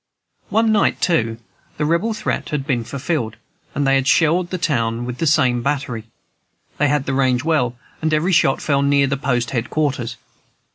One 0.49 0.71
night, 0.71 0.99
too, 0.99 1.37
the 1.77 1.85
Rebel 1.85 2.15
threat 2.15 2.49
had 2.49 2.65
been 2.65 2.83
fulfilled, 2.83 3.35
and 3.75 3.85
they 3.85 3.93
had 3.93 4.07
shelled 4.07 4.49
the 4.49 4.57
town 4.57 5.05
with 5.05 5.19
the 5.19 5.27
same 5.27 5.61
battery. 5.61 6.05
They 6.79 6.87
had 6.87 7.05
the 7.05 7.13
range 7.13 7.43
well, 7.43 7.75
and 8.01 8.11
every 8.11 8.31
shot 8.33 8.61
fell 8.63 8.81
near 8.81 9.05
the 9.05 9.15
post 9.15 9.51
headquarters. 9.51 10.17